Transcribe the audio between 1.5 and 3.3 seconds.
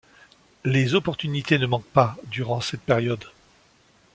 ne manquent pas, durant cette période.